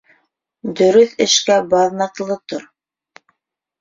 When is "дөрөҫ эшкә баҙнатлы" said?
0.79-2.39